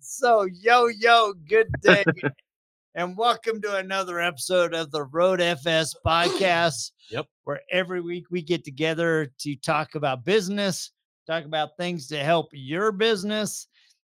[0.00, 2.04] So, yo, yo, good day.
[2.94, 6.92] and welcome to another episode of the Road FS podcast.
[7.10, 7.26] Yep.
[7.44, 10.92] Where every week we get together to talk about business,
[11.26, 13.66] talk about things to help your business.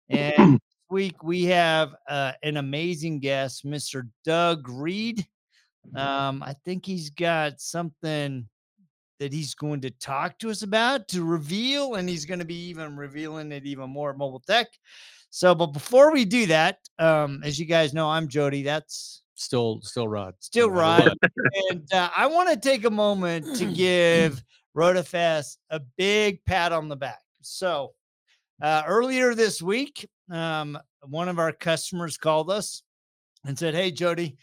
[0.09, 0.61] And this
[0.91, 4.08] week we have uh, an amazing guest, Mr.
[4.24, 5.27] Doug Reid.
[5.95, 8.48] Um, I think he's got something
[9.18, 12.68] that he's going to talk to us about to reveal, and he's going to be
[12.68, 14.68] even revealing it even more at Mobile Tech.
[15.37, 18.63] So, but before we do that, um, as you guys know, I'm Jody.
[18.63, 20.32] That's Still, still Rod.
[20.40, 21.12] still Rod.
[21.68, 24.43] and uh, I want to take a moment to give
[24.75, 27.21] RoadFS a big pat on the back.
[27.43, 27.93] So,
[28.62, 32.83] uh, earlier this week, um, one of our customers called us
[33.45, 34.39] and said, Hey, Jody,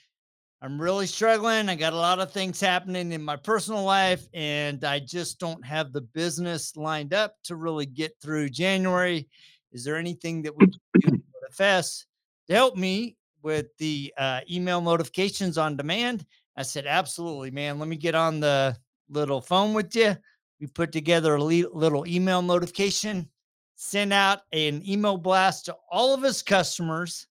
[0.62, 1.70] I'm really struggling.
[1.70, 5.66] I got a lot of things happening in my personal life, and I just don't
[5.66, 9.28] have the business lined up to really get through January.
[9.74, 10.68] Is there anything that we
[11.02, 12.06] can do FS
[12.48, 16.26] to help me with the uh, email notifications on demand?
[16.56, 17.80] I said, Absolutely, man.
[17.80, 18.78] Let me get on the
[19.10, 20.16] little phone with you.
[20.62, 23.28] We put together a le- little email notification,
[23.76, 27.28] sent out an email blast to all of his customers.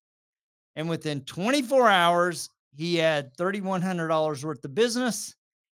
[0.75, 5.35] And within 24 hours, he had $3,100 worth of business.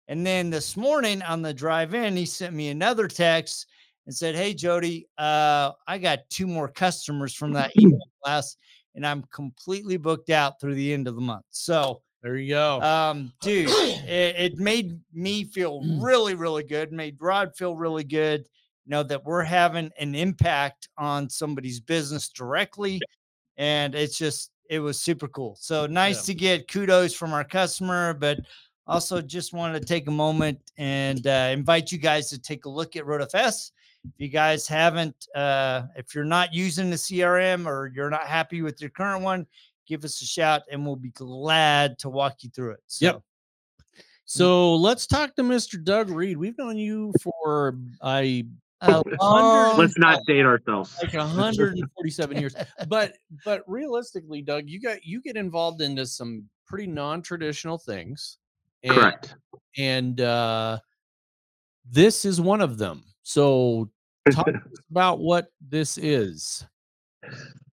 [0.08, 3.68] And then this morning on the drive in, he sent me another text
[4.06, 8.58] and said, Hey, Jody, uh, I got two more customers from that email blast,
[8.96, 11.46] and I'm completely booked out through the end of the month.
[11.50, 12.82] So, There you go.
[12.82, 13.70] um, dude,
[14.08, 16.92] it, it made me feel really, really good.
[16.92, 18.48] Made Rod feel really good.
[18.86, 23.00] You know that we're having an impact on somebody's business directly,
[23.56, 25.56] and it's just it was super cool.
[25.60, 26.34] So nice Yeah.
[26.34, 28.40] to get kudos from our customer, but
[28.86, 32.70] also just wanted to take a moment and uh, invite you guys to take a
[32.70, 33.72] look at RoadFS.
[34.06, 38.62] If you guys haven't, uh, if you're not using the CRM or you're not happy
[38.62, 39.48] with your current one,
[39.88, 42.82] give us a shout and we'll be glad to walk you through it.
[42.88, 43.22] So, Yep.
[44.26, 45.82] so let's talk to Mr.
[45.82, 46.38] Doug Reid.
[46.38, 48.46] We've known you for I
[49.78, 50.94] Let's not date ourselves.
[51.02, 52.54] like 147 years.
[52.88, 53.14] But
[53.46, 58.40] but realistically, Doug, you got you get involved into some pretty non-traditional things.
[58.84, 59.36] And, Correct.
[59.78, 60.80] And uh
[61.90, 63.04] this is one of them.
[63.24, 63.90] So
[64.32, 64.50] talk
[64.90, 66.66] about what this is.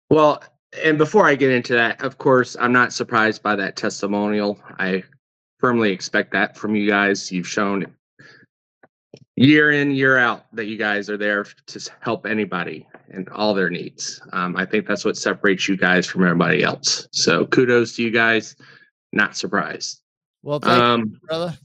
[0.09, 0.41] well,
[0.84, 4.59] and before I get into that, of course, I'm not surprised by that testimonial.
[4.80, 5.03] I
[5.59, 7.31] firmly expect that from you guys.
[7.31, 7.86] You've shown
[9.36, 13.69] year in, year out that you guys are there to help anybody and all their
[13.69, 14.22] needs.
[14.34, 17.07] Um, I think that's what separates you guys from everybody else.
[17.12, 18.56] So kudos to you guys.
[19.13, 20.02] Not surprised.
[20.44, 21.57] well, thank you, Um, brother.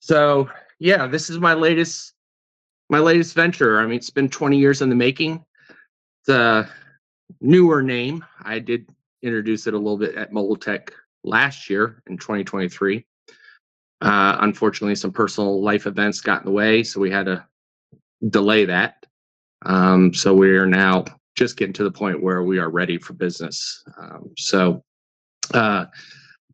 [0.00, 2.14] So yeah, this is my latest
[2.88, 3.80] my latest venture.
[3.80, 5.44] I mean, it's been 20 years in the making.
[6.26, 6.68] The
[7.40, 8.24] newer name.
[8.42, 8.88] I did
[9.22, 10.92] introduce it a little bit at Mobile Tech
[11.24, 13.04] last year in 2023.
[14.00, 17.44] Uh, unfortunately, some personal life events got in the way, so we had to
[18.30, 19.06] delay that.
[19.66, 21.04] Um, so we are now
[21.36, 23.82] just getting to the point where we are ready for business.
[23.98, 24.84] Um, so,
[25.52, 25.86] uh,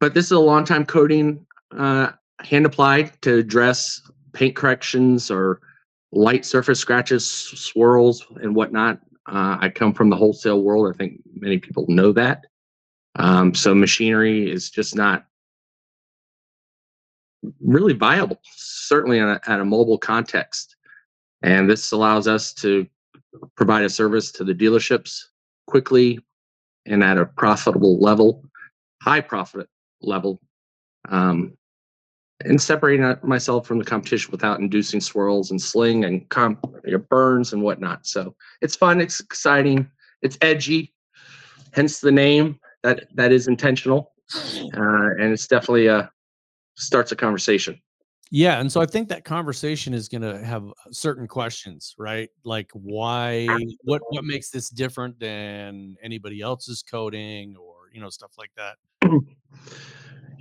[0.00, 1.46] but this is a long time coating
[1.76, 4.00] uh, hand applied to address
[4.32, 5.60] paint corrections or
[6.14, 9.00] light surface scratches, swirls, and whatnot.
[9.26, 10.92] Uh, I come from the wholesale world.
[10.92, 12.46] I think many people know that.
[13.16, 15.26] Um, so machinery is just not
[17.60, 20.76] really viable, certainly in a, at a mobile context.
[21.42, 22.86] And this allows us to
[23.56, 25.24] provide a service to the dealerships
[25.66, 26.20] quickly
[26.86, 28.44] and at a profitable level,
[29.02, 29.68] high profit
[30.00, 30.40] level,
[31.08, 31.56] um,
[32.44, 36.98] and separating myself from the competition without inducing swirls and sling and com- you know,
[36.98, 38.06] burns and whatnot.
[38.06, 39.90] So it's fun, it's exciting,
[40.22, 40.92] it's edgy,
[41.72, 42.58] hence the name.
[42.82, 46.10] That that is intentional, uh, and it's definitely a
[46.76, 47.80] starts a conversation.
[48.30, 52.28] Yeah, and so I think that conversation is going to have certain questions, right?
[52.44, 53.48] Like why
[53.84, 58.76] what what makes this different than anybody else's coating or, you know, stuff like that.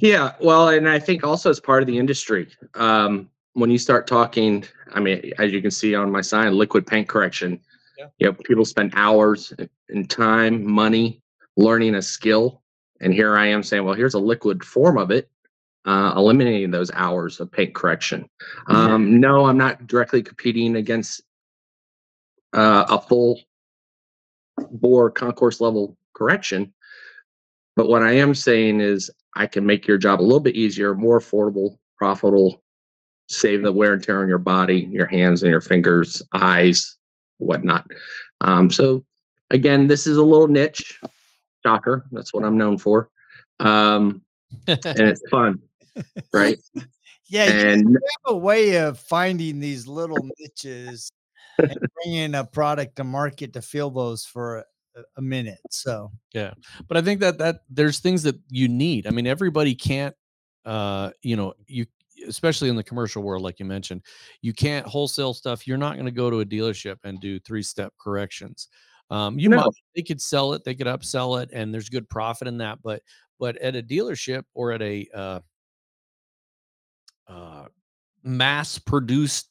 [0.03, 4.05] Yeah, well, and I think also as part of the industry, um, when you start
[4.05, 7.61] talking, I mean, as you can see on my sign, liquid paint correction.
[7.97, 8.07] Yeah.
[8.19, 9.53] You know, people spend hours
[9.87, 11.21] in time, money,
[11.55, 12.61] learning a skill,
[12.99, 15.29] and here I am saying, well, here's a liquid form of it,
[15.85, 18.29] uh, eliminating those hours of paint correction.
[18.67, 21.21] Um, no, I'm not directly competing against
[22.51, 23.39] uh, a full
[24.69, 26.73] bore concours level correction.
[27.77, 30.95] But what I am saying is I can make your job a little bit easier,
[30.95, 32.63] more affordable, profitable,
[33.29, 36.97] save the wear and tear on your body, your hands and your fingers, eyes,
[37.37, 37.85] whatnot.
[38.41, 39.05] Um, so
[39.49, 40.99] again, this is a little niche.
[41.65, 42.05] Shocker.
[42.11, 43.09] That's what I'm known for.
[43.59, 44.21] Um,
[44.67, 45.59] and it's fun,
[46.33, 46.57] right?
[47.29, 51.11] Yeah, you And have a way of finding these little niches
[51.57, 54.65] and bringing a product to market to fill those for
[55.17, 55.59] a, minute.
[55.69, 56.53] So yeah,
[56.87, 59.07] but I think that that there's things that you need.
[59.07, 60.15] I mean, everybody can't,
[60.65, 61.85] uh, you know, you
[62.27, 64.01] especially in the commercial world, like you mentioned,
[64.41, 65.67] you can't wholesale stuff.
[65.67, 68.69] You're not going to go to a dealership and do three step corrections.
[69.09, 69.57] Um, you No.
[69.57, 72.79] might they could sell it, they could upsell it, and there's good profit in that.
[72.81, 73.01] But
[73.39, 75.39] but at a dealership or at a uh,
[77.27, 77.65] uh,
[78.23, 79.49] mass produced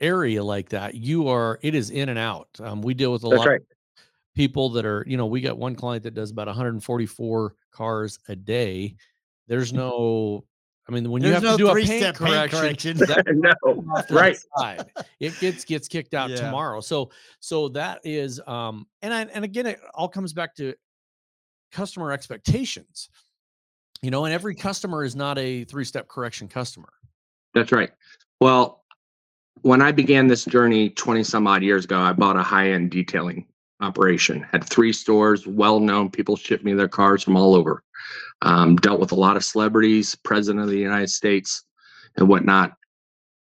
[0.00, 2.48] area like that, you are it is in and out.
[2.60, 3.60] Um, we deal with a that's lot right.
[4.34, 8.36] People that are, you know, we got one client that does about 144 cars a
[8.36, 8.96] day.
[9.48, 10.44] There's no,
[10.88, 13.40] I mean, when you have no to do a paint three-step paint correction, correction.
[13.40, 13.50] no,
[13.92, 14.38] off to the right.
[14.56, 14.90] side.
[15.20, 16.36] It gets gets kicked out Yeah.
[16.36, 16.80] tomorrow.
[16.80, 20.74] So so that is um and I and again it all comes back to
[21.70, 23.10] customer expectations.
[24.00, 26.88] You know, and every customer is not a three-step correction customer.
[27.54, 27.90] That's right.
[28.40, 28.82] Well,
[29.60, 32.90] when I began this journey 20 some odd years ago, I bought a high end
[32.90, 33.46] detailing
[33.82, 36.10] operation, had three stores, well known.
[36.10, 37.82] People shipped me their cars from all over.
[38.42, 41.64] Um, dealt with a lot of celebrities, president of the United States,
[42.16, 42.72] and whatnot.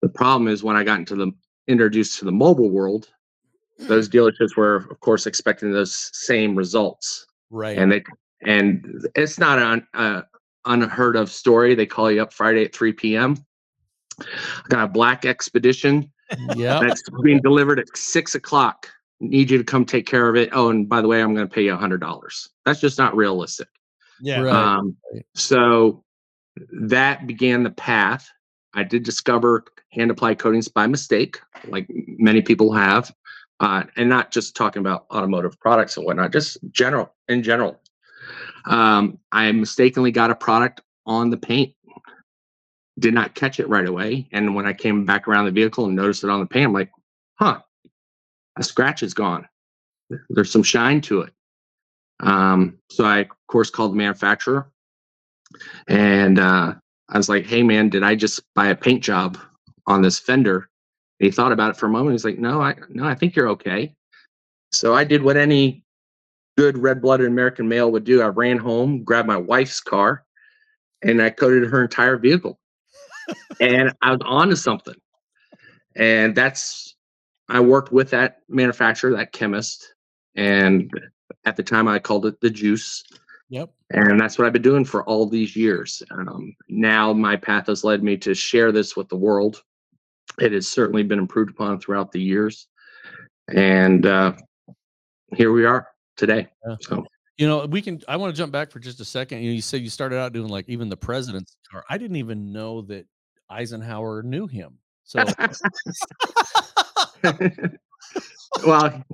[0.03, 1.33] The problem is when I got into the
[1.67, 3.09] introduced to the mobile world,
[3.79, 7.79] those dealerships were, of course, expecting those same results Right.
[7.79, 8.05] and they
[8.43, 10.23] and it's not an uh,
[10.65, 11.75] unheard of story.
[11.75, 13.37] They call you up Friday at 3 p.m.
[14.21, 14.25] I
[14.69, 16.13] got a black expedition
[16.55, 16.79] yeah.
[16.81, 18.89] that's being delivered at six o'clock.
[19.21, 20.51] Need you to come take care of it.
[20.53, 22.49] Oh, and by the way, I'm going to pay you a hundred dollars.
[22.65, 23.69] That's just not realistic.
[24.21, 24.41] yeah.
[24.41, 24.55] Right.
[24.55, 24.97] Um,
[25.35, 26.05] so
[26.73, 28.29] that began the path.
[28.75, 33.13] I did discover hand applied coatings by mistake, like many people have,
[33.61, 37.81] uh, and not just talking about automotive products and whatnot, just general in general.
[38.67, 41.75] Um, I mistakenly got a product on the paint,
[42.99, 45.97] did not catch it right away, and when I came back around the vehicle and
[45.97, 46.91] noticed it on the paint, I'm like,
[47.37, 47.61] "Huh,
[48.59, 49.49] a scratch is gone.
[50.31, 51.33] There's some shine to it."
[52.21, 54.71] Um, so I, of course, called the manufacturer
[55.89, 56.75] and uh,
[57.09, 59.39] I was like, "Hey, man, did I just buy a paint job
[59.87, 60.69] on this fender?"
[61.21, 62.13] And he thought about it for a moment.
[62.13, 63.95] He's like, "No, I no, I think you're okay."
[64.73, 65.83] So I did what any
[66.57, 68.21] good red-blooded American male would do.
[68.21, 70.25] I ran home, grabbed my wife's car,
[71.03, 72.59] and I coated her entire vehicle.
[73.61, 74.97] and I was on to something.
[75.97, 76.88] And that's
[77.49, 79.95] I worked with that manufacturer, that chemist,
[80.35, 80.91] and
[81.45, 83.03] at the time I called it the juice
[83.51, 83.71] Yep.
[83.91, 86.03] and that's what I've been doing for all these years.
[86.11, 89.63] Um, now my path has led me to share this with the world.
[90.39, 92.69] It has certainly been improved upon throughout the years,
[93.49, 94.35] and uh,
[95.35, 96.49] here we are today.
[96.67, 96.77] Yeah.
[96.81, 97.07] So
[97.39, 98.03] You know, we can.
[98.07, 99.41] I want to jump back for just a second.
[99.41, 101.85] You, know, you said you started out doing like even the president's car.
[101.89, 103.07] I didn't even know that
[103.49, 104.79] Eisenhower knew him.
[105.05, 105.25] So
[108.67, 109.05] well,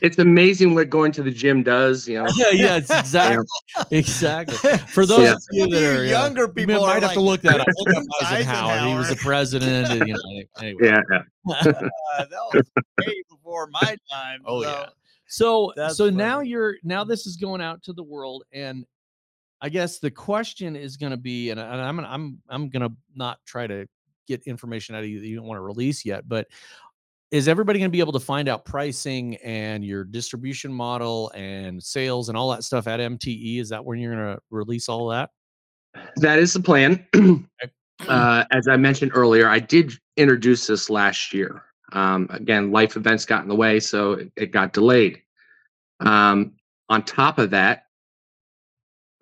[0.00, 2.08] it's amazing what going to the gym does.
[2.08, 3.44] You know, yeah, yeah, it's exactly,
[3.90, 4.56] exactly.
[4.88, 5.32] For those Yeah.
[5.34, 7.66] of you that are yeah, younger you people, might are have to look that up.
[7.76, 8.88] Look up "Who's Eisenhower.
[8.88, 9.90] He was the president.
[9.90, 10.80] And, you know, anyway.
[10.82, 11.22] yeah, yeah.
[11.72, 12.62] Uh, that was
[13.06, 14.40] way before my time.
[14.46, 14.86] Oh so- yeah.
[15.32, 18.84] So That's so now you're now this is going out to the world, and
[19.60, 22.90] I guess the question is going to be, and, I- and I'm I'm I'm gonna
[23.14, 23.86] not try to
[24.26, 26.48] get information out of you that you don't want to release yet, but
[27.30, 31.82] is everybody going to be able to find out pricing and your distribution model and
[31.82, 33.60] sales and all that stuff at MTE?
[33.60, 35.30] Is that when you're going to release all that?
[36.16, 37.06] That is the plan.
[38.08, 41.62] uh, as I mentioned earlier, I did introduce this last year.
[41.92, 45.22] Um, again, life events got in the way, so it, it got delayed.
[46.00, 46.54] Um,
[46.88, 47.84] on top of that,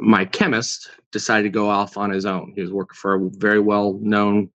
[0.00, 2.52] my chemist decided to go off on his own.
[2.54, 4.50] He was working for a very well known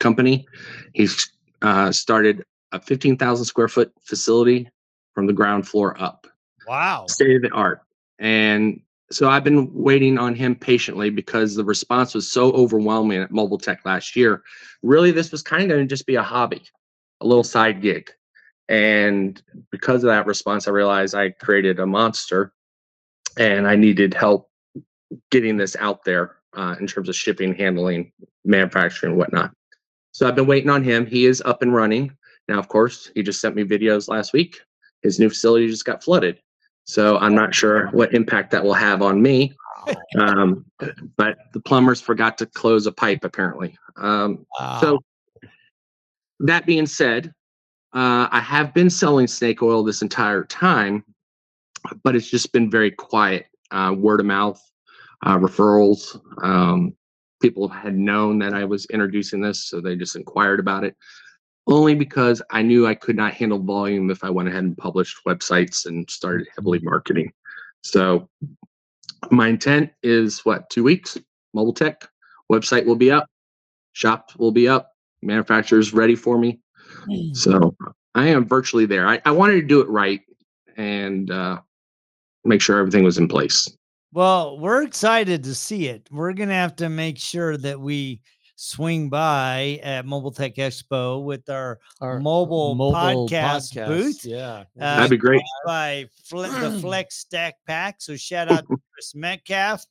[0.00, 0.46] company.
[0.94, 1.30] He's
[1.62, 4.68] uh, started a 15,000 square foot facility
[5.14, 6.26] from the ground floor up
[6.66, 7.06] Wow.
[7.08, 7.82] state of the art.
[8.18, 13.32] And so I've been waiting on him patiently because the response was so overwhelming at
[13.32, 14.42] Mobile Tech last year.
[14.82, 16.62] Really, this was kind of going to just be a hobby,
[17.20, 18.10] a little side gig.
[18.68, 22.52] And because of that response, I realized I created a monster
[23.36, 24.48] and I needed help
[25.32, 28.12] getting this out there uh, in terms of shipping, handling,
[28.44, 29.50] manufacturing, whatnot.
[30.12, 31.04] So I've been waiting on him.
[31.04, 32.16] He is up and running.
[32.50, 34.60] Now, of course, he just sent me videos last week.
[35.02, 36.40] His new facility just got flooded.
[36.82, 39.54] So I'm not sure what impact that will have on me.
[40.18, 40.66] Um,
[41.16, 43.76] but the plumbers forgot to close a pipe apparently.
[43.96, 44.80] Um, Wow.
[44.80, 44.98] so
[46.40, 47.32] that being said,
[47.94, 51.02] uh, I have been selling snake oil this entire time,
[52.04, 53.46] but it's just been very quiet.
[53.70, 54.60] Uh, word of mouth,
[55.24, 56.20] uh, referrals.
[56.44, 56.94] Um,
[57.40, 60.94] people had known that I was introducing this, so they just inquired about it.
[61.66, 65.18] Only because I knew I could not handle volume if I went ahead and published
[65.26, 67.32] websites and started heavily marketing.
[67.82, 68.28] So
[69.30, 71.18] my intent is what two weeks?
[71.54, 72.08] Mobile tech.
[72.50, 73.26] Website will be up.
[73.92, 74.92] Shop will be up.
[75.22, 76.60] Manufacturers ready for me.
[77.32, 77.74] So
[78.14, 79.06] i am virtually there.
[79.06, 80.20] I, I wanted to do it right
[80.76, 81.60] and uh,
[82.44, 83.70] make sure everything was in place.
[84.12, 86.08] Well, we're excited to see it.
[86.10, 88.20] We're gonna have to make sure that we
[88.60, 94.22] swing by at Mobile Tech Expo with our Our mobile, podcast, booth.
[94.22, 94.64] Yeah.
[94.78, 98.02] Uh, that'd be great by Fle- the Flex Stack Pack.
[98.02, 99.86] So shout out to Chris Metcalf.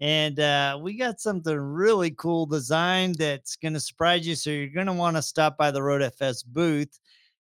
[0.00, 4.34] And uh, we got something really cool designed that's going to surprise you.
[4.36, 6.98] So you're going to want to stop by the Road FS booth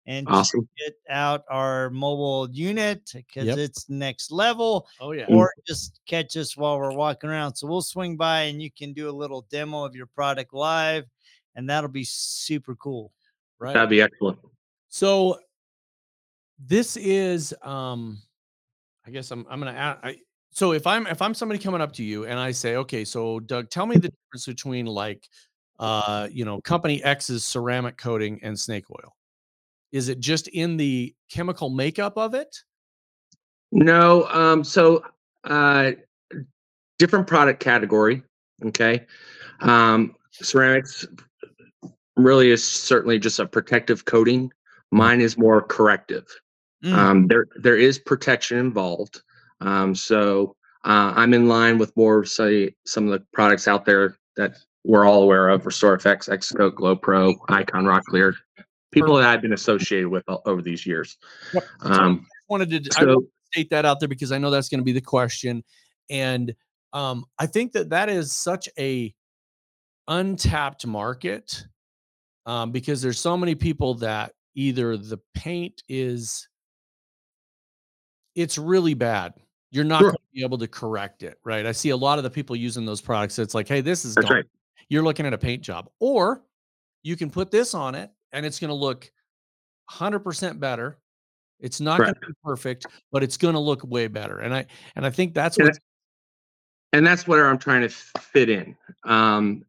[0.07, 3.59] and check awesome it out our mobile unit because Yep.
[3.59, 5.26] it's next level oh yeah.
[5.28, 7.54] or just catch us while we're walking around.
[7.54, 11.04] So we'll swing by and you can do a little demo of your product live
[11.54, 13.12] and that'll be super cool.
[13.59, 13.75] right.
[13.75, 14.38] that'd be excellent
[14.88, 15.38] So
[16.59, 18.21] this is um
[19.07, 20.16] I guess I'm I'm gonna ask I
[20.52, 23.38] so if I'm if I'm somebody coming up to you and I say, okay, so
[23.40, 25.28] Doug, tell me the difference between like
[25.78, 29.14] uh you know company X's ceramic coating and snake oil.
[29.92, 32.56] Is it just in the chemical makeup of it?
[33.73, 35.04] No, um, so
[35.44, 35.92] uh,
[36.99, 38.23] different product category.
[38.64, 39.06] Okay,
[39.61, 41.06] um, ceramics
[42.16, 44.52] really is certainly just a protective coating.
[44.90, 46.26] Mine is more corrective.
[46.85, 46.92] Mm.
[46.92, 49.23] Um, there there is protection involved.
[49.61, 54.16] Um, so uh, I'm in line with more say some of the products out there
[54.37, 58.35] that we're all aware of: Restore FX, Xcoat, Glow Pro, Icon, Rock Clear.
[58.92, 61.16] People that I've been associated with over these years.
[61.54, 61.64] Yep.
[61.82, 64.80] Um, wanted to I wanted to state that out there because I know that's going
[64.80, 65.62] to be the question,
[66.11, 66.54] and
[66.92, 69.14] um, I think that that is such a
[70.09, 71.64] untapped market
[72.47, 76.49] um, because there's so many people that either the paint is
[78.35, 79.35] it's really bad.
[79.70, 80.11] You're not Sure.
[80.11, 81.64] going to be able to correct it, right?
[81.64, 83.38] I see a lot of the people using those products.
[83.38, 84.37] It's like, hey, this is that's gone.
[84.38, 84.44] right.
[84.88, 86.42] You're looking at a paint job, or
[87.04, 89.10] you can put this on it, and it's going to look
[89.90, 90.99] 100% better.
[91.58, 94.38] It's not going to be perfect, but it's going to look way better.
[94.38, 95.78] And I and I think that's what
[96.92, 98.76] and that's where I'm trying to fit in.
[99.04, 99.64] Um,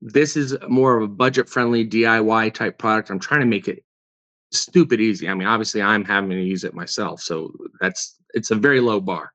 [0.00, 3.10] this is more of a budget friendly DIY type product.
[3.10, 3.84] I'm trying to make it
[4.52, 5.28] stupid easy.
[5.28, 9.00] I mean, obviously, I'm having to use it myself, so that's it's a very low
[9.00, 9.32] bar.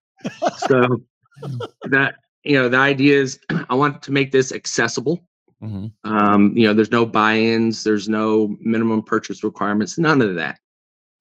[0.57, 1.03] so
[1.83, 3.39] that you know, the idea is
[3.69, 5.23] I want to make this accessible.
[5.63, 5.91] Mhm.
[6.03, 10.59] Um, you know, there's no buy-ins, there's no minimum purchase requirements, none of that.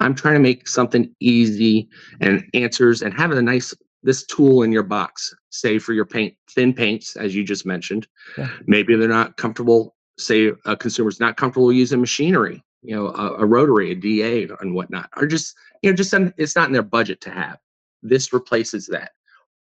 [0.01, 1.89] I'm trying to make something easy
[2.21, 3.73] and answers and having a nice
[4.03, 8.09] this tool in your box, say for your paint, thin paints, as you just mentioned.
[8.37, 8.49] Yeah.
[8.67, 13.47] Maybe they're not comfortable, say a consumer's not comfortable using machinery, you know, a, a
[13.47, 16.83] rotary, a DA and whatnot, or just, you know, just un- it's not in their
[16.83, 17.59] budget to have.
[18.03, 19.13] This replaces that.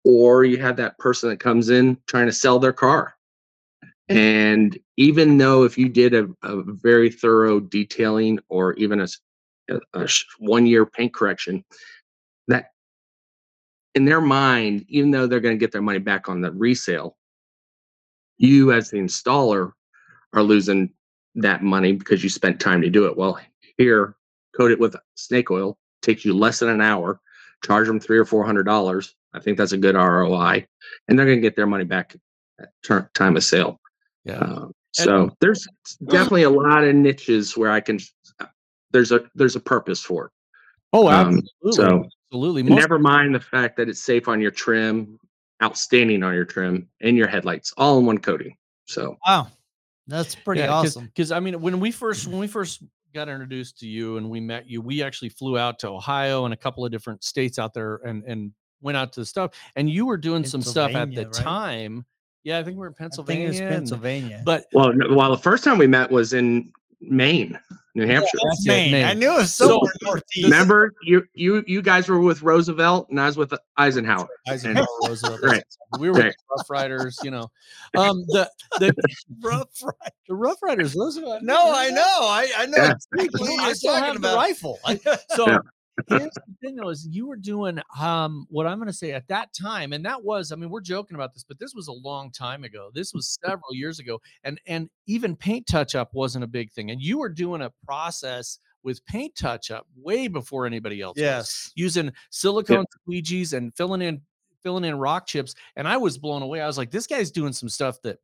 [0.04, 3.14] Or you have that person that comes in trying to sell their car.
[4.12, 4.18] Mm-hmm.
[4.18, 9.08] And even though if you did a, a very thorough detailing or even a,
[10.08, 11.64] sh- one year paint correction,
[12.48, 12.72] that
[13.96, 17.18] in their mind, even though they're going to get their money back on the resale,
[18.38, 19.74] you as the installer
[20.34, 20.92] are losing
[21.36, 23.18] that money because you spent time to do it.
[23.18, 23.40] Well,
[23.78, 24.16] here,
[24.58, 27.20] coat it with snake oil, takes you less than an hour,
[27.64, 29.16] charge them three or four hundred dollars.
[29.34, 30.66] I think that's a good ROI,
[31.08, 32.16] and they're going to get their money back
[32.60, 33.81] at time of sale.
[34.26, 34.38] Yeah.
[34.38, 35.68] Um, so there's
[36.08, 38.00] definitely a lot of niches where I can.
[38.92, 40.32] There's a there's a purpose for it.
[40.94, 41.72] Oh, um, absolutely.
[41.74, 42.64] so- absolutely.
[42.64, 45.18] Most, Never mind the fact that it's safe on your trim,
[45.64, 48.56] outstanding on your trim, and your headlights, all in one coating.
[48.86, 49.48] So Wow.
[50.08, 51.06] That's pretty awesome.
[51.06, 54.40] Because I mean, when we first when we first got introduced to you and we
[54.40, 57.74] met you, we actually flew out to Ohio and a couple of different states out
[57.74, 58.52] there and and
[58.82, 59.52] went out to the stuff.
[59.76, 61.34] And you were doing some stuff at the right?
[61.34, 62.06] time.
[62.44, 63.48] Yeah, I think we are in I think Pennsylvania.
[63.50, 64.42] it's Pennsylvania.
[64.46, 66.72] But well, no- well, the first time we met was in
[67.02, 67.58] Maine,
[67.96, 68.38] New Hampshire.
[68.50, 69.06] That's That's it, Maine.
[69.06, 70.44] I knew it was So, somewhere northeast.
[70.46, 74.28] Remember, you you you guys were with Roosevelt, and I was with Eisenhower.
[74.48, 75.40] Eisenhower Roosevelt.
[75.44, 75.64] Right.
[76.00, 76.36] We were Right.
[76.58, 77.50] Rough Riders, you know.
[77.98, 78.94] Um, the the
[79.42, 80.16] Rough Rider.
[80.30, 80.96] the Rough Riders.
[80.96, 81.44] Roosevelt.
[81.44, 82.02] No, I know.
[82.06, 82.94] I, I know Yeah.
[83.20, 83.28] I
[83.68, 84.38] you're still talking have the about.
[84.38, 84.80] rifle.
[84.86, 84.96] I-
[85.36, 85.58] so Yeah.
[86.08, 89.28] Here's the thing though is you were doing um what i'm going to say at
[89.28, 91.92] that time and that was i mean we're joking about this but this was a
[91.92, 96.44] long time ago this was several years ago and and even paint touch up wasn't
[96.44, 100.66] a big thing and you were doing a process with paint touch up way before
[100.66, 101.16] anybody else.
[101.16, 101.72] was, Yes.
[101.76, 104.22] using silicone squeegees and filling in
[104.64, 105.56] filling in rock chips.
[105.76, 106.62] And I was blown away.
[106.62, 108.20] I was like, this guy's doing some stuff that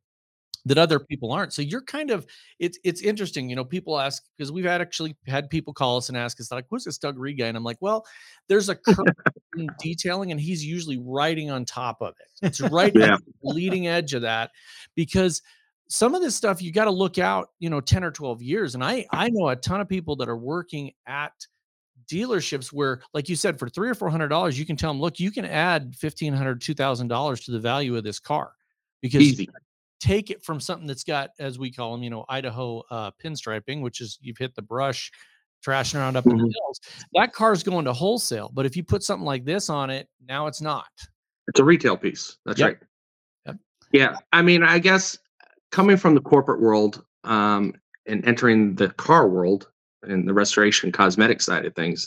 [0.68, 1.52] that other people aren't.
[1.52, 2.26] So you're kind of
[2.58, 3.48] it's it's interesting.
[3.50, 6.52] You know, people ask because we've had actually had people call us and ask us
[6.52, 7.46] like, who's this Doug Reid guy?
[7.46, 8.06] And I'm like, well,
[8.48, 8.78] there's a
[9.80, 12.46] detailing, and he's usually writing on top of it.
[12.46, 13.14] It's right Yeah.
[13.14, 14.50] at the leading edge of that
[14.94, 15.42] because
[15.88, 18.74] some of this stuff you got to look out, you know, 10 or 12 years.
[18.74, 21.32] And I I know a ton of people that are working at
[22.10, 25.00] dealerships where, like you said, for three or four hundred dollars, you can tell them,
[25.00, 28.52] look, you can add fifteen hundred, two thousand dollars to the value of this car
[29.02, 29.48] because Easy.
[30.00, 33.82] Take it from something that's got, as we call them, you know, Idaho uh, pinstriping,
[33.82, 35.10] which is you've hit the brush,
[35.66, 36.52] trashing around up in the Mhm.
[36.54, 36.80] hills.
[37.14, 38.50] That car's going to wholesale.
[38.54, 40.86] But if you put something like this on it, now it's not.
[41.48, 42.38] It's a retail piece.
[42.44, 42.68] That's Yep.
[42.68, 42.88] right.
[43.46, 43.56] Yep.
[43.92, 44.16] Yeah.
[44.32, 45.18] I mean, I guess
[45.72, 47.74] coming from the corporate world um,
[48.06, 49.68] and entering the car world
[50.02, 52.06] and the restoration cosmetic side of things,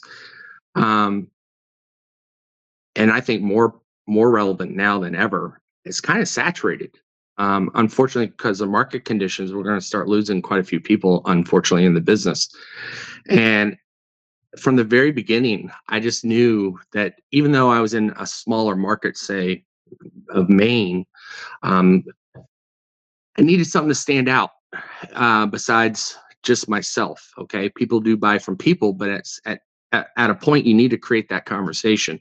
[0.75, 1.29] um,
[2.95, 6.99] and I think more more relevant now than ever, it's kind of saturated.
[7.37, 11.21] Um, unfortunately, because of market conditions, we're going to start losing quite a few people,
[11.25, 12.49] unfortunately, in the business.
[13.29, 13.77] And
[14.59, 18.75] from the very beginning, I just knew that even though I was in a smaller
[18.75, 19.63] market, say
[20.29, 21.05] of Maine,
[21.63, 22.03] um,
[23.37, 24.51] I needed something to stand out
[25.13, 27.31] uh, besides just myself.
[27.37, 29.61] Okay, people do buy from people, but it's at
[29.91, 32.19] at, at a point you need to create that conversation.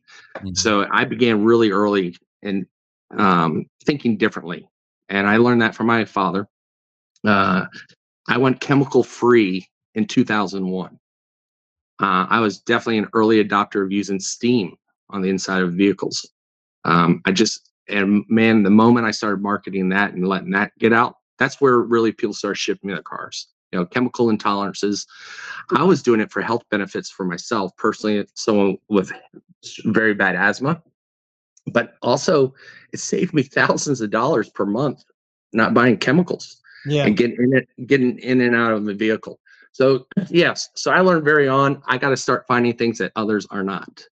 [0.54, 2.66] So I began really early and
[3.16, 4.68] um, thinking differently,
[5.10, 6.48] and I learned that from my father.
[7.26, 7.66] Uh,
[8.28, 10.98] I went chemical free in 2001.
[12.02, 14.76] Uh, I was definitely an early adopter of using steam
[15.10, 16.30] on the inside of vehicles.
[16.84, 20.92] Um, I just and man, the moment I started marketing that and letting that get
[20.92, 23.48] out, that's where really people started shipping me their cars.
[23.72, 25.06] You know, chemical intolerances.
[25.72, 28.26] I was doing it for health benefits for myself personally.
[28.34, 29.12] Someone with
[29.84, 30.82] very bad asthma,
[31.72, 32.54] but also
[32.92, 35.04] it saved me thousands of dollars per month
[35.52, 37.06] not buying chemicals Yeah.
[37.06, 39.40] and getting in it, getting in and out of the vehicle.
[39.72, 41.82] So yes, so I learned very on.
[41.86, 44.04] I got to start finding things that others are not.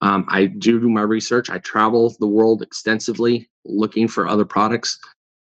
[0.00, 1.50] Um, I do do my research.
[1.50, 4.98] I travel the world extensively looking for other products.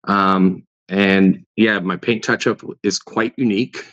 [0.06, 3.86] Um, and yeah, my paint touch up is quite unique,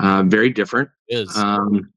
[0.00, 0.90] uh, very different.
[1.08, 1.90] Is Um,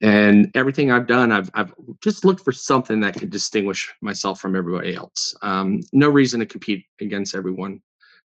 [0.00, 4.56] and everything I've done, I've I've just looked for something that could distinguish myself from
[4.56, 5.34] everybody else.
[5.42, 7.80] Um, no reason to compete against everyone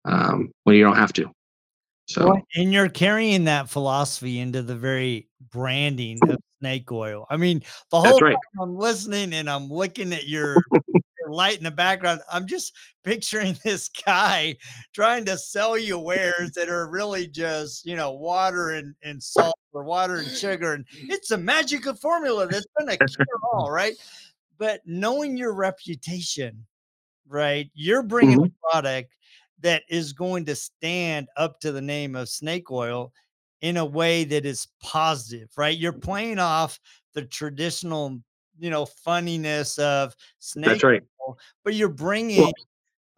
[0.04, 1.30] um, when you don't have to.
[2.08, 7.24] So and you're carrying that philosophy into the very branding of snake oil.
[7.30, 8.36] I mean, the whole right.
[8.60, 10.56] I'm listening and I'm looking at your,
[10.88, 12.20] your light in the background.
[12.30, 14.56] I'm just picturing this guy
[14.92, 19.56] trying to sell you wares that are really just, you know, water and, and salt
[19.72, 20.74] or water and sugar.
[20.74, 23.94] And it's a magical formula that's going to cure all, right?
[24.58, 26.66] But knowing your reputation,
[27.28, 27.70] right?
[27.74, 28.66] You're bringing mm-hmm.
[28.66, 29.14] a product
[29.60, 33.12] that is going to stand up to the name of snake oil
[33.62, 35.76] in a way that is positive, right?
[35.76, 36.78] You're playing off
[37.14, 38.18] the traditional,
[38.58, 41.02] you know, funniness of snake, That's right.
[41.26, 42.52] oil, but you're bringing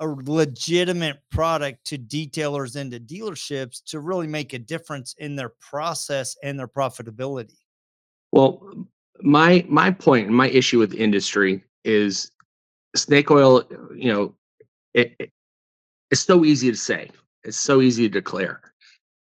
[0.00, 5.52] a legitimate product to detailers and to dealerships to really make a difference in their
[5.60, 7.56] process and their profitability.
[8.32, 8.86] Well,
[9.20, 12.30] my my point and my issue with industry is
[12.96, 13.62] snake oil.
[13.94, 14.34] You know,
[14.94, 15.30] it, it-
[16.10, 17.10] it's so easy to say.
[17.42, 18.60] It's so easy to declare,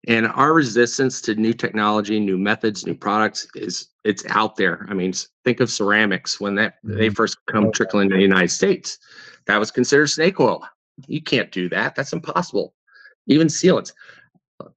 [0.06, 4.86] and our resistance to new technology, new methods, new products is it's out there.
[4.88, 5.12] I mean,
[5.44, 7.14] think of ceramics when that they mm-hmm.
[7.14, 8.98] first come trickling to the United States.
[9.48, 10.64] That was considered snake oil.
[11.06, 11.94] You can't do that.
[11.94, 12.74] That's impossible.
[13.26, 13.92] Even sealants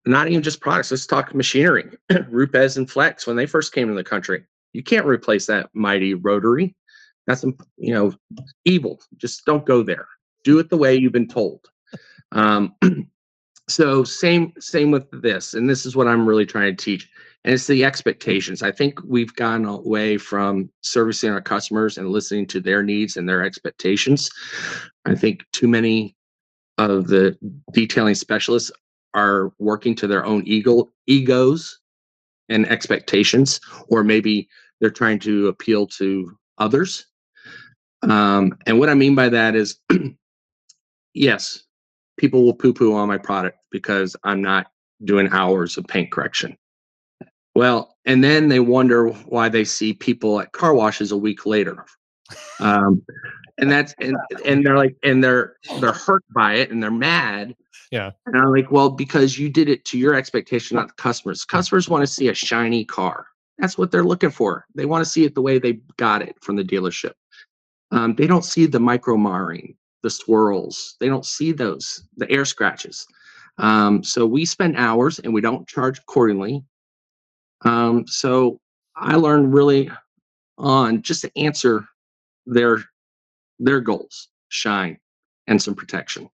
[0.05, 0.91] not even just products.
[0.91, 1.89] Let's talk machinery.
[2.29, 4.43] Rupes and Flex when they first came to the country.
[4.73, 6.75] You can't replace that mighty rotary.
[7.27, 8.13] That's imp- you know
[8.65, 8.99] evil.
[9.17, 10.07] Just don't go there.
[10.43, 11.67] Do it the way you've been told.
[12.31, 12.75] Um,
[13.69, 17.09] so same same with this, and this is what I'm really trying to teach.
[17.43, 18.61] And it's the expectations.
[18.61, 23.27] I think we've gone away from servicing our customers and listening to their needs and
[23.27, 24.29] their expectations.
[25.05, 26.15] I think too many
[26.77, 27.37] of the
[27.73, 28.71] detailing specialists
[29.13, 31.79] are working to their own ego egos
[32.49, 34.47] and expectations or maybe
[34.79, 37.05] they're trying to appeal to others
[38.03, 39.79] um, and what i mean by that is
[41.13, 41.63] yes
[42.17, 44.67] people will poo-poo on my product because i'm not
[45.03, 46.55] doing hours of paint correction
[47.55, 51.85] well and then they wonder why they see people at car washes a week later
[52.59, 53.03] um,
[53.57, 57.55] and that's and, and they're like and they're they're hurt by it and they're mad
[57.91, 58.11] Yeah.
[58.25, 61.43] and I'm like, well, because you did it to your expectation, not the customers.
[61.43, 63.25] Customers want to see a shiny car.
[63.57, 64.65] That's what they're looking for.
[64.75, 67.13] They want to see it the way they got it from the dealership.
[67.91, 70.95] Um, they don't see the micro marring, the swirls.
[70.99, 73.05] They don't see those, the air scratches.
[73.57, 76.63] Um, so we spend hours and we don't charge accordingly.
[77.63, 78.59] Um, so
[78.95, 79.89] I learned really
[80.57, 81.85] on just to answer
[82.45, 82.83] their
[83.59, 84.97] their goals, shine
[85.47, 86.29] and some protection.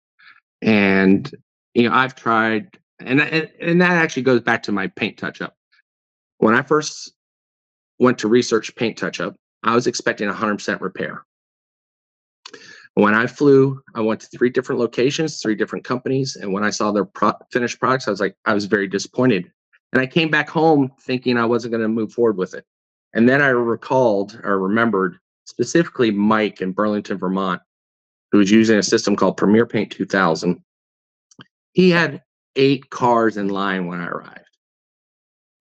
[0.61, 1.29] And
[1.73, 5.55] you know, I've tried, and and, that actually goes back to my paint touch up.
[6.37, 7.13] When I first
[7.99, 11.25] went to research paint touch up, I was expecting 100% repair.
[12.95, 16.69] When I flew, I went to three different locations, three different companies, and when I
[16.69, 19.51] saw their pro- finished products, I was like, I was very disappointed.
[19.93, 22.65] And I came back home thinking I wasn't going to move forward with it.
[23.13, 27.61] And then I recalled or remembered specifically Mike in Burlington, Vermont,
[28.31, 30.59] who was using a system called Premier Paint 2000.
[31.73, 32.23] He had
[32.55, 34.39] eight cars in line when I arrived.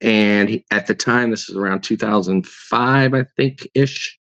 [0.00, 4.18] And he, at the time, this was around 2005, I think ish.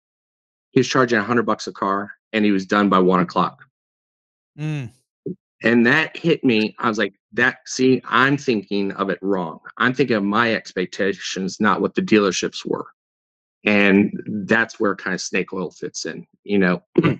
[0.71, 3.65] He was charging 100 bucks a car and he was done by one o'clock.
[4.57, 4.89] Mm.
[5.63, 6.75] And that hit me.
[6.79, 9.59] I was like, that, see, I'm thinking of it wrong.
[9.77, 12.85] I'm thinking of my expectations, not what the dealerships were.
[13.65, 14.11] And
[14.45, 16.83] that's where kind of snake oil fits in, you know.
[16.99, 17.13] Hmm.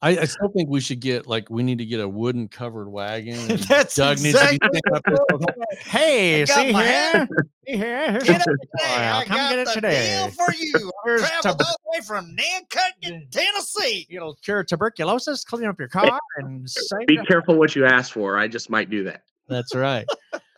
[0.00, 2.88] I, I still think we should get like we need to get a wooden covered
[2.88, 3.34] wagon.
[3.50, 5.02] and That's Doug needs to be exactly up
[5.56, 5.66] there.
[5.80, 7.28] Hey, see here,
[7.66, 8.18] see here.
[8.20, 9.10] Get it today.
[9.10, 10.16] I come got get it the today.
[10.16, 10.72] deal for you.
[10.74, 13.30] I Here's traveled to- all the way from Nantucket, mm.
[13.30, 14.06] Tennessee.
[14.10, 18.12] It'll cure tuberculosis, clean up your car, and save Be you- careful what you ask
[18.12, 18.38] for.
[18.38, 19.22] I just might do that.
[19.48, 20.06] That's right.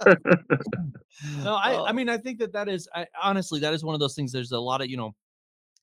[1.43, 1.89] No, I.
[1.89, 4.33] I mean, I think that that is, I, honestly, that is one of those things.
[4.33, 5.15] There's a lot of, you know,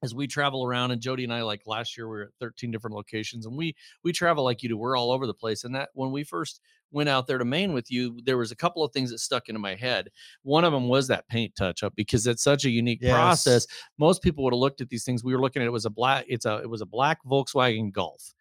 [0.03, 2.71] as we travel around and Jody and I, like last year, we were at 13
[2.71, 4.77] different locations and we, we travel like you do.
[4.77, 5.63] We're all over the place.
[5.63, 6.61] And that when we first
[6.91, 9.49] went out there to Maine with you, there was a couple of things that stuck
[9.49, 10.09] into my head.
[10.43, 13.65] One of them was that paint touch up because it's such a unique process.
[13.97, 15.23] Most people would have looked at these things.
[15.23, 17.91] We were looking at it was a black, it's a, it was a black Volkswagen
[17.91, 18.33] Golf.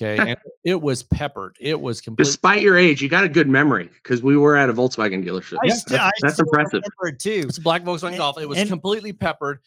[0.00, 0.30] Okay.
[0.30, 1.54] and it was peppered.
[1.60, 2.30] It was completely.
[2.30, 5.58] Despite your age, you got a good memory because we were at a Volkswagen dealership.
[5.62, 6.82] I Yeah, still, I that's, that's impressive.
[7.18, 7.44] too.
[7.46, 8.38] It's a black Volkswagen And- Golf.
[8.40, 9.60] It was and- completely peppered.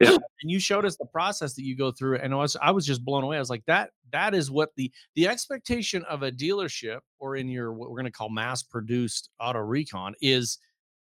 [0.00, 0.16] Yeah.
[0.42, 2.86] and you showed us the process that you go through, and I was I was
[2.86, 3.36] just blown away.
[3.36, 7.48] I was like, that that is what the the expectation of a dealership or in
[7.48, 10.58] your what we're going to call mass produced auto recon is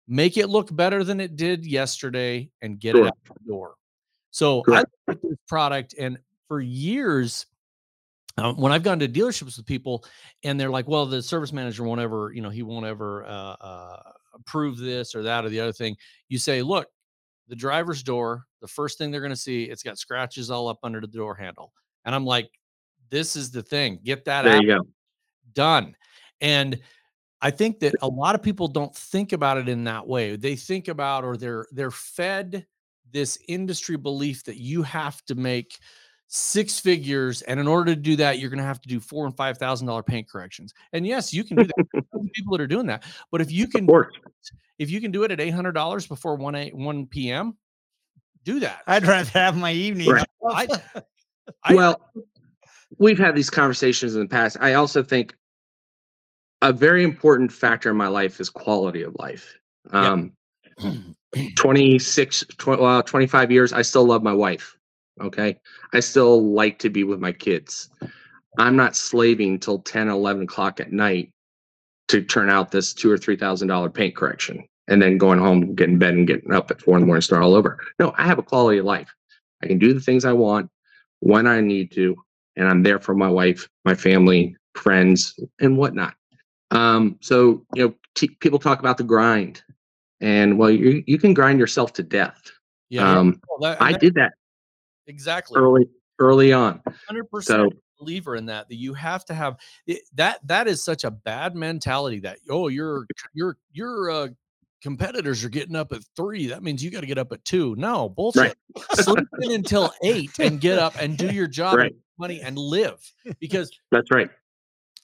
[0.08, 3.06] make it look better than it did yesterday and get Sure.
[3.06, 3.76] it out the door.
[4.32, 4.92] So I Correct.
[5.08, 7.46] look at this product, and for years,
[8.38, 10.04] um, when I've gone to dealerships with people,
[10.44, 13.56] and they're like, "Well, the service manager won't ever, you know, he won't ever uh,
[13.62, 14.02] uh,
[14.34, 15.96] approve this or that or the other thing."
[16.30, 16.88] You say, "Look,
[17.48, 20.80] the driver's door, the first thing they're going to see, it's got scratches all up
[20.84, 21.74] under the door handle,"
[22.06, 22.50] and I'm like,
[23.10, 24.00] "This is the thing.
[24.06, 24.88] Get that There out." you go.
[25.54, 25.96] done.
[26.40, 26.80] And
[27.42, 30.38] I think that a lot of people don't think about it in that way.
[30.38, 32.66] They think about or they're they're fed
[33.12, 35.78] this industry belief that you have to make
[36.28, 39.26] six figures, and in order to do that, you're going to have to do four
[39.26, 40.74] and five thousand dollar paint corrections.
[40.94, 41.76] And yes, you can do that.
[41.92, 43.04] There's tons of people that are doing that.
[43.30, 43.88] But if you can,
[44.80, 47.58] if you can do it at eight hundred dollars before one eight one p.m.,
[48.44, 48.82] do that.
[48.88, 50.10] I'd rather have my evening.
[50.10, 50.26] Right.
[50.50, 50.68] I-
[51.64, 52.10] I- well,
[52.98, 54.58] we've had these conversations in the past.
[54.60, 55.36] I also think
[56.62, 59.54] a very important factor in my life is quality of life.
[59.92, 60.12] Yeah.
[60.12, 60.34] Um,
[61.56, 64.78] 26, 20, well, 25 years, I still love my wife.
[65.22, 65.58] Okay.
[65.94, 67.90] I still like to be with my kids.
[68.58, 71.32] I'm not slaving till 10, 11 o'clock at night
[72.10, 75.76] to turn out this two or three thousand dollar paint correction and then going home,
[75.76, 77.80] getting in bed and getting up at four in the morning, start all over.
[78.00, 79.14] No, I have a quality of life.
[79.64, 80.70] I can do the things I want
[81.20, 82.16] when I need to,
[82.56, 86.16] and I'm there for my wife, my family, friends, and whatnot.
[86.72, 89.64] Um, so you know, t- people talk about the grind,
[90.20, 92.52] and well, you you can grind yourself to death.
[92.90, 94.34] yeah, Um, well, that- I did that
[95.08, 95.62] exactly.
[95.62, 95.88] early
[96.20, 96.82] early on.
[97.08, 99.56] hundred So percent believer in that that you have to have
[99.88, 104.28] it, that that is such a bad mentality that oh you're you're you're uh
[104.84, 107.74] competitors are getting up at three that means you got to get up at two
[107.78, 108.56] no bullshit
[108.96, 111.92] sleep in until eight and get up and do your job Right.
[111.92, 113.00] and money and live
[113.40, 114.30] because that's right.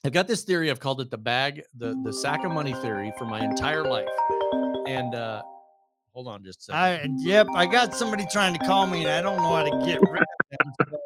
[0.04, 3.12] i've got this theory i've called it the bag the the sack of money theory
[3.18, 4.06] for my entire life
[4.86, 5.42] and uh
[6.12, 7.18] hold on just a second.
[7.20, 9.86] I yep, I got somebody trying to call me and I don't know how to
[9.86, 10.72] get rid of them.
[10.88, 10.96] so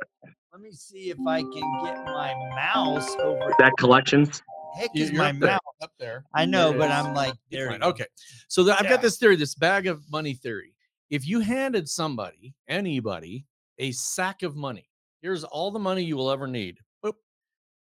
[0.52, 1.52] let me see if I can
[1.84, 3.52] get my mouse over.
[3.58, 4.42] That collections.
[4.74, 5.60] Heck You- is you're my up there, mouse.
[5.82, 6.96] up there I There know, it but is.
[6.96, 7.66] I'm like It's there.
[7.66, 7.74] fine.
[7.74, 7.88] you go.
[7.88, 8.06] Okay.
[8.48, 8.90] So the, I've Yeah.
[8.90, 10.74] got this theory, this bag of money theory.
[11.10, 13.46] If you handed somebody, anybody,
[13.78, 14.88] a sack of money,
[15.22, 16.78] here's all the money you will ever need.
[17.04, 17.14] Boop.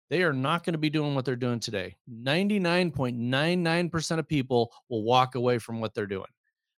[0.08, 1.96] They are not going to be doing what they're doing today.
[2.10, 6.26] 99.99% of people will walk away from what they're doing.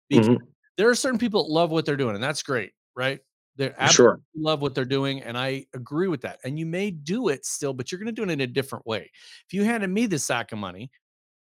[0.10, 0.38] Because Mhm.
[0.78, 3.19] there are certain people that love what they're doing, and that's great, right?
[3.57, 4.21] They absolutely Sure.
[4.35, 6.39] love what they're doing, and I agree with that.
[6.43, 8.85] And you may do it still, but you're going to do it in a different
[8.87, 9.11] way.
[9.47, 10.89] If you handed me this sack of money,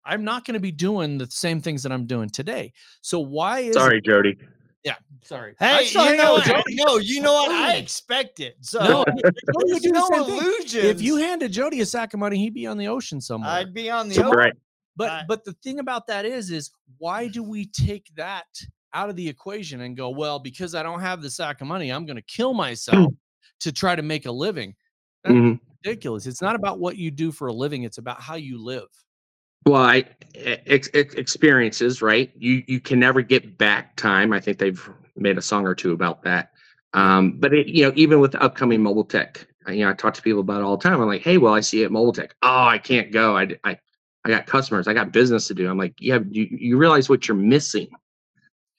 [0.03, 2.73] I'm not going to be doing the same things that I'm doing today.
[3.01, 4.35] So why is Sorry, Jody.
[4.83, 5.53] Yeah, sorry.
[5.59, 6.45] Hey, I still you know out what?
[6.47, 6.75] Jody.
[6.75, 7.51] No, you know what?
[7.51, 8.55] I expect it.
[8.61, 9.21] So No, Jody
[9.53, 10.37] would there's do the no same thing.
[10.39, 10.73] illusions.
[10.85, 13.51] If you handed Jody a sack of money, he'd be on the ocean somewhere.
[13.51, 14.31] I'd be on the ocean.
[14.31, 14.53] Right.
[14.95, 18.47] But I- but the thing about that is is why do we take that
[18.93, 21.89] out of the equation and go, well, because I don't have the sack of money,
[21.91, 23.13] I'm going to kill myself
[23.61, 24.75] to try to make a living.
[25.23, 25.59] That's Mhm.
[25.85, 26.25] ridiculous.
[26.25, 28.87] It's not about what you do for a living, it's about how you live.
[29.65, 32.31] Well, I ex, ex, experiences, right?
[32.35, 34.33] You you can never get back time.
[34.33, 36.51] I think they've made a song or two about that.
[36.93, 39.93] Um, but it, you know, even with the upcoming mobile tech, I- you know, I
[39.93, 40.99] talk to people about it all the time.
[40.99, 42.35] I'm like, hey, well, I see it at mobile tech.
[42.41, 43.37] Oh, I can't go.
[43.37, 43.77] I, I
[44.25, 44.87] I got customers.
[44.87, 45.69] I got business to do.
[45.69, 47.87] I'm like, yeah, you, you realize what you're missing.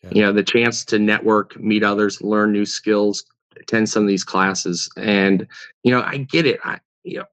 [0.03, 0.11] Yeah.
[0.12, 3.25] You know, the chance to network, meet others, learn new skills,
[3.61, 5.47] attend some of these classes, and
[5.85, 6.59] you know, I get it.
[6.65, 7.25] I, you know,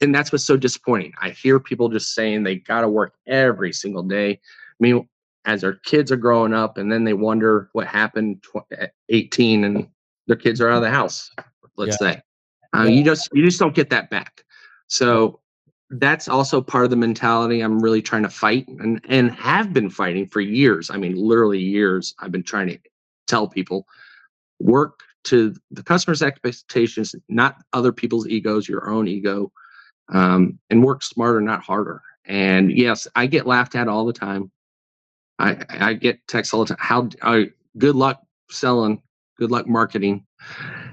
[0.00, 1.12] and that's what's so disappointing.
[1.20, 4.32] I hear people just saying they got to work every single day.
[4.32, 4.38] I
[4.80, 5.08] mean,
[5.44, 9.64] as their kids are growing up, and then they wonder what happened tw- at 18,
[9.64, 9.86] and
[10.26, 11.30] their kids are out of the house.
[11.76, 12.22] Let's say,
[12.74, 12.88] uh, Yeah.
[12.88, 14.44] you just you just don't get that back.
[14.86, 15.40] So
[15.90, 19.90] that's also part of the mentality I'm really trying to fight, and and have been
[19.90, 20.90] fighting for years.
[20.90, 22.14] I mean, literally years.
[22.18, 22.78] I've been trying to
[23.26, 23.86] tell people
[24.60, 29.50] work to the customer's expectations, not other people's egos, your own ego
[30.10, 32.02] um, and work smarter, not harder.
[32.26, 34.50] And yes, I get laughed at all the time.
[35.38, 36.78] I I get texts all the time.
[36.80, 37.44] How uh,
[37.78, 39.02] good luck selling,
[39.38, 40.24] good luck marketing.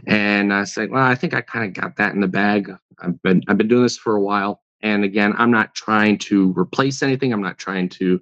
[0.07, 2.71] And I say, well, I think I kind of got that in the bag.
[2.99, 4.61] I've been I've been doing this for a while.
[4.83, 7.31] And again, I'm not trying to replace anything.
[7.33, 8.21] I'm not trying to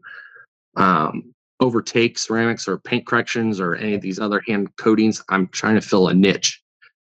[0.75, 5.21] um, overtake ceramics or paint corrections or any of these other hand coatings.
[5.29, 6.61] I'm trying to fill a niche.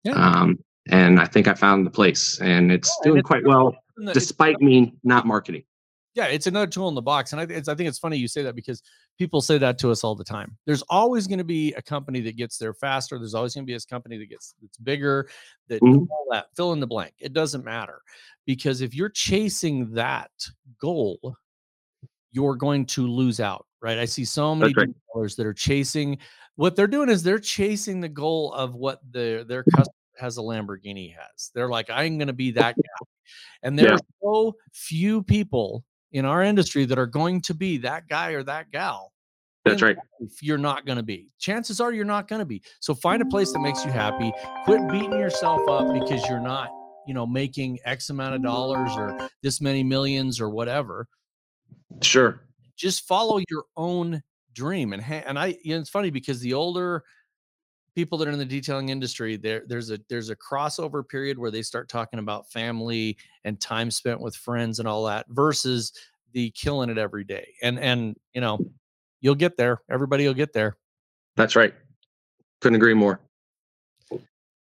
[0.05, 0.13] Yeah.
[0.13, 0.59] Um,
[0.91, 4.13] and I think I found the place, and it's and doing it's quite well And
[4.13, 5.63] despite me not marketing.
[6.15, 7.33] Yeah, it's another tool in the box.
[7.33, 8.83] And I, it's, I think it's funny you say that because
[9.19, 10.57] people say that to us all the time.
[10.67, 13.19] There's always going to be a company that gets there faster.
[13.19, 15.29] There's always going to be a company that gets that's bigger,
[15.69, 16.07] that Mhm.
[16.11, 17.15] all that fill in the blank.
[17.19, 18.03] It doesn't matter
[18.45, 20.31] because if you're chasing that
[20.79, 21.19] goal,
[22.31, 23.99] you're going to lose out, right?
[23.99, 24.89] I see so many right.
[24.89, 26.19] retailers that are chasing.
[26.57, 30.41] What they're doing is they're chasing the goal of what their their customer has a
[30.43, 31.51] Lamborghini has.
[31.55, 33.07] They're like, I'm going to be that guy,
[33.63, 33.95] and there Yeah.
[33.95, 38.43] are so few people in our industry that are going to be that guy or
[38.45, 39.13] that gal.
[39.65, 39.97] That's right.
[40.21, 41.29] life, You're not going to be.
[41.39, 42.63] Chances are you're not going to be.
[42.81, 44.33] So find a place that makes you happy.
[44.65, 46.71] Quit beating yourself up because you're not,
[47.07, 51.07] you know, making X amount of dollars or this many millions or whatever.
[52.01, 52.43] Sure.
[52.77, 54.23] Just follow your own
[54.53, 54.93] dream.
[54.93, 57.05] And ha- and I, you know, it's funny because the older
[57.95, 61.51] people that are in the detailing industry, there there's a there's a crossover period where
[61.51, 65.93] they start talking about family and time spent with friends and all that versus
[66.33, 67.49] the killing it every day.
[67.63, 68.59] And and you know,
[69.21, 69.81] you'll get there.
[69.91, 70.77] Everybody will get there.
[71.37, 71.75] That's right.
[72.61, 73.21] Couldn't agree more.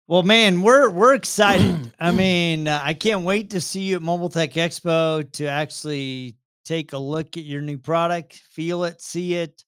[0.07, 1.93] Well, man, we're we're excited.
[1.99, 6.35] I mean, uh, I can't wait to see you at Mobile Tech Expo to actually
[6.63, 9.64] take a look at your new product, feel it, see it,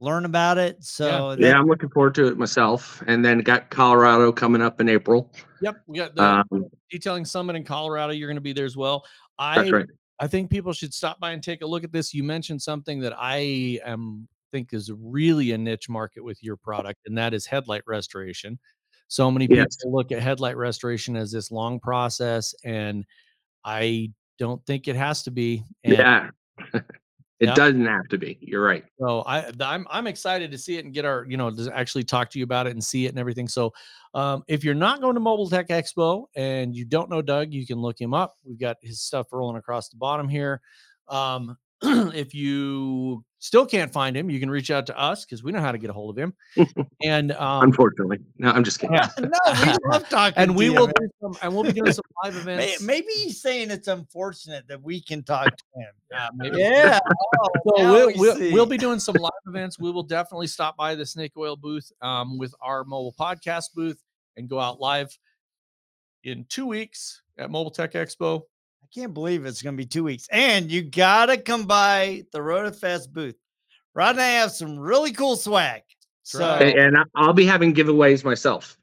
[0.00, 0.82] learn about it.
[0.82, 3.02] So Yeah, that- I'm looking forward to it myself.
[3.06, 5.30] And then got Colorado coming up in April.
[5.60, 8.12] Yep, we got the Um, detailing summit in Colorado.
[8.12, 9.04] You're going to be there as well.
[9.38, 9.86] I that's right.
[10.18, 12.12] I think people should stop by and take a look at this.
[12.12, 17.00] You mentioned something that I am think is really a niche market with your product,
[17.06, 18.58] and that is headlight restoration.
[19.08, 19.78] So many people Yes.
[19.84, 23.04] look at headlight restoration as this long process, and
[23.64, 25.62] I don't think it has to be.
[25.84, 26.30] And Yeah.
[27.40, 27.54] it Yeah.
[27.54, 28.38] doesn't have to be.
[28.40, 28.84] You're right.
[29.00, 32.04] So I, I'm I'm excited to see it and get our you know to actually
[32.04, 33.48] talk to you about it and see it and everything.
[33.48, 33.72] So
[34.12, 37.66] um, if you're not going to Mobile Tech Expo and you don't know Doug, you
[37.66, 38.36] can look him up.
[38.44, 40.60] We've got his stuff rolling across the bottom here.
[41.08, 41.56] Um,
[42.14, 45.60] if you still can't find him, you can reach out to us because we know
[45.60, 46.34] how to get a hold of him.
[47.02, 48.18] And um, Unfortunately.
[48.36, 48.96] No, I'm just kidding.
[48.96, 49.08] yeah.
[49.18, 50.34] no, we love talking.
[50.36, 50.94] and to we you, will man.
[51.00, 52.82] do some and we'll be doing some live events.
[52.82, 55.88] Maybe he's saying it's unfortunate that we can talk to him.
[56.10, 56.58] Yeah, maybe.
[56.58, 56.98] Yeah.
[57.38, 59.78] oh, So we'll, we we'll, we'll be doing some live events.
[59.78, 64.02] We will definitely stop by the Snake Oil booth um, with our mobile podcast booth
[64.36, 65.16] and go out live
[66.24, 68.42] in two weeks at Mobile Tech Expo.
[68.90, 70.26] I can't believe it's going to be two weeks.
[70.32, 73.36] And you got to come by the RoadFS booth.
[73.94, 75.82] Rod and I have some really cool swag.
[76.24, 78.76] So, and I- I'll be having giveaways myself.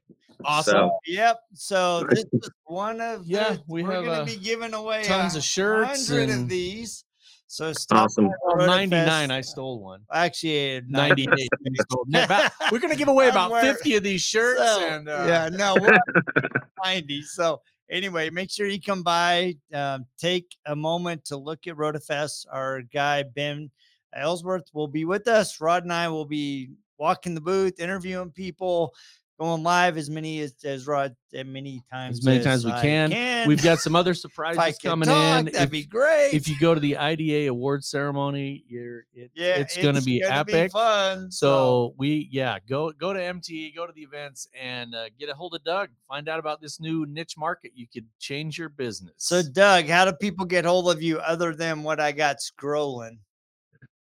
[0.44, 0.72] Awesome.
[0.72, 1.40] So, yep.
[1.52, 5.02] So, this is one of Yeah, the, we we're going uh, to be giving away
[5.04, 7.04] tons of shirts hundred and- of these.
[7.50, 8.30] So stop Awesome.
[8.44, 9.30] Well, 99, Fest.
[9.32, 10.02] I stole one.
[10.12, 11.28] Actually, 98.
[11.30, 14.60] I stole- Yeah, about- We're gonna give away about 50 of these shirts.
[14.60, 16.02] So, and uh, yeah, no, we're at
[16.84, 17.22] 90.
[17.22, 17.60] So
[17.90, 19.56] anyway, make sure you come by.
[19.72, 22.46] Um, take a moment to look at RoadFS.
[22.50, 23.70] Our guy Ben
[24.14, 25.60] Ellsworth will be with us.
[25.60, 28.92] Rod and I will be walking the booth, interviewing people,
[29.38, 32.82] going live as many as, as Rod as many times as many times we I
[32.82, 33.48] can.
[33.48, 35.44] We've got some other If I surprises coming talk, in.
[35.46, 36.30] That'd If, be great.
[36.32, 40.34] if you go to the IDA award ceremony, you're it, yeah, it's, gonna be gonna
[40.40, 40.72] epic.
[40.72, 41.30] fun.
[41.30, 45.34] So we yeah go go to MT, go to the events, and uh, get a
[45.34, 45.90] hold of Doug.
[46.08, 47.72] Find out about this new niche market.
[47.74, 49.14] You could change your business.
[49.18, 53.18] So, Doug, how do people get hold of you other than what I got scrolling?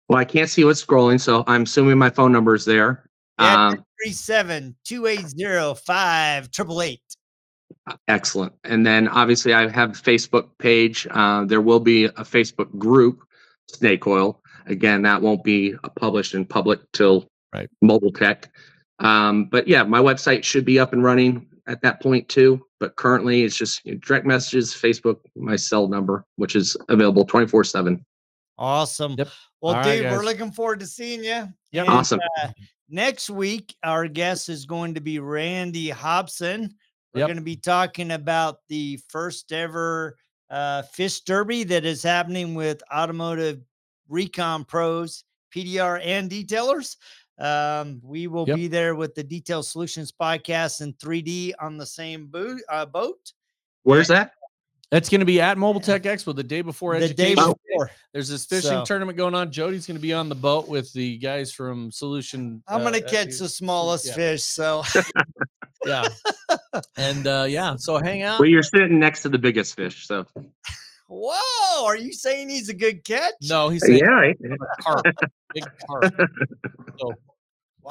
[0.08, 3.09] Well, I can't see what's scrolling, so I'm assuming my phone number is there.
[3.40, 7.00] Yeah, Um, 37 280 5888.
[8.08, 8.52] excellent.
[8.64, 11.06] And then obviously I have a Facebook page.
[11.10, 13.22] Uh, there will be a Facebook group,
[13.68, 14.40] Snake Oil.
[14.66, 17.68] Again, that won't be uh, published in public till Right.
[17.82, 18.48] mobile tech.
[19.00, 22.64] Um, but yeah, my website should be up and running at that point too.
[22.78, 27.24] But currently it's just you know, direct messages, Facebook, my cell number, which is available
[27.24, 28.04] 24 seven.
[28.56, 29.14] Awesome.
[29.18, 29.28] Yep.
[29.62, 31.48] Well, Dave, dude, we're looking forward to seeing you.
[31.72, 31.88] Yep.
[31.88, 32.20] Awesome.
[32.90, 36.74] Next week, our guest is going to be Randy Hobson.
[37.14, 37.28] We're Yep.
[37.28, 40.16] going to be talking about the first ever
[40.50, 43.60] uh, fish derby that is happening with automotive
[44.08, 45.24] recon pros,
[45.54, 46.96] PDR, and detailers.
[47.38, 48.56] Um, we will Yep.
[48.56, 53.32] be there with the Detail Solutions podcast and 3D on the same boot, uh, boat
[53.82, 54.32] Where's that?
[54.90, 57.90] That's going to be at Mobile Tech Expo the day before the day before.
[58.12, 59.52] There's this fishing So- tournament going on.
[59.52, 62.62] Jody's going to be on the boat with the guys from Solution.
[62.66, 64.14] I'm uh, going to uh, catch the smallest yeah.
[64.14, 64.42] fish.
[64.42, 64.82] So
[65.86, 66.08] Yeah.
[66.96, 68.40] and uh, yeah, so hang out.
[68.40, 70.06] Well, you're sitting next to the biggest fish.
[70.06, 70.26] So
[71.06, 73.34] Whoa, are you saying he's a good catch?
[73.42, 74.34] No, he's saying yeah, I-
[74.80, 75.04] carp,
[75.54, 76.14] big carp.
[76.98, 77.14] So,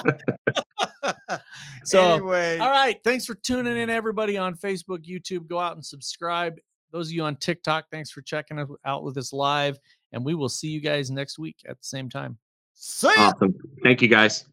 [1.83, 2.97] So, anyway, all right.
[3.03, 5.47] Thanks for tuning in, everybody on Facebook, YouTube.
[5.47, 6.59] Go out and subscribe.
[6.91, 9.78] Those of you on TikTok, thanks for checking out with us live.
[10.12, 12.38] And we will see you guys next week at the same time.
[12.73, 13.32] see ya.
[13.32, 13.56] awesome.
[13.84, 14.45] Thank you guys.